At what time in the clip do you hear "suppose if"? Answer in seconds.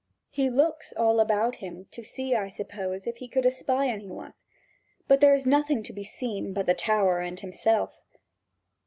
2.49-3.17